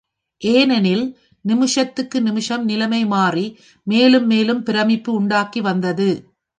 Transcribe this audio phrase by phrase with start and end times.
[0.41, 1.03] ஏனெனில்
[1.45, 3.45] நிமிஷத்துக்கு நிமிஷம் நிலைமை மாறி
[3.87, 6.09] மேலும் மேலும் பிரமிப்பு உண்டாக்கி வந்தது.